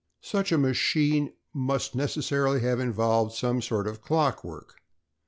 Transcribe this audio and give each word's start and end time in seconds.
Such 0.23 0.51
a 0.51 0.57
machine 0.57 1.33
must 1.53 1.93
necessarily 1.93 2.61
have 2.61 2.79
involved 2.79 3.33
some 3.35 3.61
sort 3.61 3.85
of 3.85 4.01
clock 4.01 4.43
work. 4.43 4.77